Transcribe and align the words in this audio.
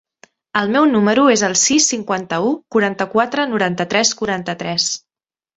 El 0.61 0.71
meu 0.75 0.87
número 0.93 1.25
es 1.33 1.43
el 1.49 1.53
sis, 1.65 1.89
cinquanta-u, 1.95 2.49
quaranta-quatre, 2.77 3.47
noranta-tres, 3.55 4.15
quaranta-tres. 4.23 4.93